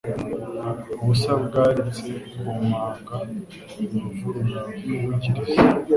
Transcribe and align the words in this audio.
Ubusa 1.01 1.31
bwaritse 1.45 2.09
ku 2.39 2.51
manga 2.69 3.17
Uruvu 3.83 4.27
ruravugiriza 4.35 5.63